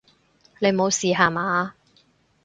[0.59, 1.75] 你無事吓嘛！